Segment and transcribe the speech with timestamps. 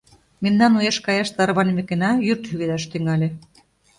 [0.43, 3.29] Мемнан уэш каяш тарванымекына йӱр шӱведаш тӱҥале.